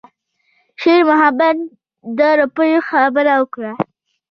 [0.81, 1.57] شېرمحمد
[2.17, 3.71] د روپیو خبره وکړه.